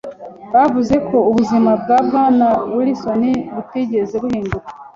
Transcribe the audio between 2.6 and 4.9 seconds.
Wilson butigeze buhinduka.